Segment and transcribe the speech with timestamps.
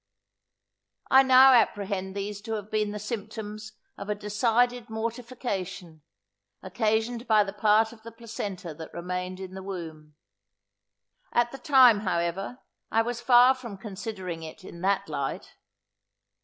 [1.11, 6.01] I now apprehend these to have been the symptoms of a decided mortification,
[6.63, 10.15] occasioned by the part of the placenta that remained in the womb.
[11.31, 15.53] At the time however I was far from considering it in that light.